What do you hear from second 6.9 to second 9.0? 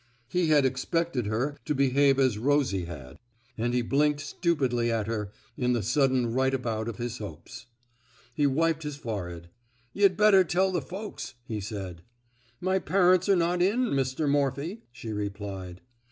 his hopes. He wiped his